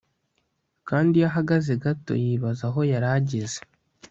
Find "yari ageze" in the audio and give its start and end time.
2.91-3.59